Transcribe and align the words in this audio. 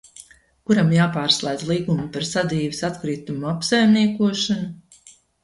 Kuram 0.69 0.87
jāpārslēdz 0.95 1.65
līgumu 1.71 2.07
par 2.15 2.25
sadzīves 2.31 2.81
atkritumu 2.89 3.53
apsaimniekošanu? 3.53 5.15